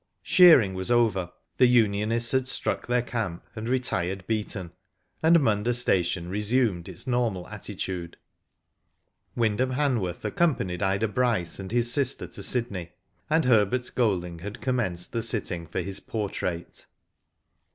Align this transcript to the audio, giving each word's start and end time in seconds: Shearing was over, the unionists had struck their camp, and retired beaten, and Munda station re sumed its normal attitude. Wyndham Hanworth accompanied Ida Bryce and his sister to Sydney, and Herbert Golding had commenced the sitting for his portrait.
Shearing 0.23 0.73
was 0.73 0.89
over, 0.89 1.29
the 1.57 1.67
unionists 1.67 2.31
had 2.31 2.47
struck 2.47 2.87
their 2.87 3.03
camp, 3.03 3.45
and 3.55 3.69
retired 3.69 4.25
beaten, 4.25 4.71
and 5.21 5.39
Munda 5.39 5.75
station 5.75 6.27
re 6.27 6.41
sumed 6.41 6.87
its 6.89 7.05
normal 7.05 7.47
attitude. 7.49 8.17
Wyndham 9.35 9.73
Hanworth 9.73 10.25
accompanied 10.25 10.81
Ida 10.81 11.07
Bryce 11.07 11.59
and 11.59 11.71
his 11.71 11.93
sister 11.93 12.25
to 12.25 12.41
Sydney, 12.41 12.93
and 13.29 13.45
Herbert 13.45 13.91
Golding 13.93 14.39
had 14.39 14.59
commenced 14.59 15.11
the 15.11 15.21
sitting 15.21 15.67
for 15.67 15.81
his 15.81 15.99
portrait. 15.99 16.87